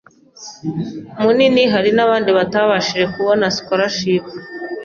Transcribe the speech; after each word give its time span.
munini 1.21 1.63
hari 1.73 1.89
n’abandi 1.97 2.29
batabashije 2.37 3.05
kubona 3.15 3.45
scholarship 3.55 4.23